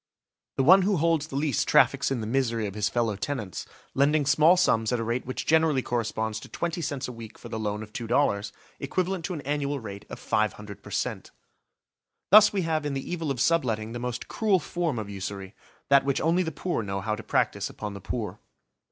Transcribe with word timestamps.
The 0.55 0.63
one 0.63 0.81
who 0.81 0.97
holds 0.97 1.27
the 1.27 1.35
lease 1.35 1.63
traffics 1.63 2.09
in 2.09 2.21
the 2.21 2.25
misery 2.25 2.65
of 2.65 2.73
his 2.73 2.89
fellow 2.89 3.15
tenants, 3.15 3.67
lending 3.93 4.25
small 4.25 4.57
sums 4.57 4.91
at 4.91 4.99
a 4.99 5.03
rate 5.03 5.27
which 5.27 5.45
generally 5.45 5.83
corresponds 5.83 6.39
to 6.39 6.49
twenty 6.49 6.81
cents 6.81 7.07
a 7.07 7.11
week 7.11 7.37
for 7.37 7.49
the 7.49 7.59
loan 7.59 7.83
of 7.83 7.93
two 7.93 8.07
dollars, 8.07 8.51
equivalent 8.79 9.23
to 9.25 9.35
an 9.35 9.41
annual 9.41 9.79
rate 9.79 10.05
of 10.09 10.17
500 10.17 10.81
per 10.81 10.89
cent. 10.89 11.29
Thus 12.31 12.51
we 12.51 12.63
have 12.63 12.83
in 12.83 12.95
the 12.95 13.11
evil 13.11 13.29
of 13.29 13.39
subletting 13.39 13.91
the 13.91 13.99
most 13.99 14.27
cruel 14.27 14.57
form 14.59 14.97
of 14.97 15.07
usury: 15.07 15.53
that 15.89 16.03
which 16.03 16.19
only 16.19 16.41
the 16.41 16.51
poor 16.51 16.81
know 16.81 17.01
how 17.01 17.13
to 17.13 17.21
practise 17.21 17.69
upon 17.69 17.93
the 17.93 18.01
poor. 18.01 18.39